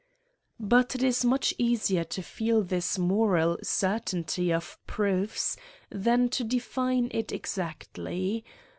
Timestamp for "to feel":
2.05-2.63